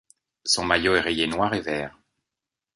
Son 0.45 0.63
maillot 0.65 0.95
est 0.95 0.99
rayé 1.01 1.27
noir 1.27 1.53
et 1.53 1.61
vert. 1.61 1.99